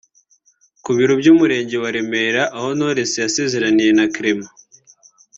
Ku 0.83 0.89
biro 0.97 1.13
by’Umurenge 1.21 1.75
wa 1.83 1.89
Remera 1.95 2.43
aho 2.57 2.67
Knowless 2.77 3.13
yasezeraniye 3.23 3.91
na 3.97 4.05
Clement 4.15 4.53